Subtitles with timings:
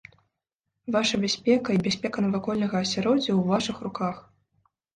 [0.95, 4.15] Ваша бяспека і бяспека навакольнага асяроддзя ў вашых руках.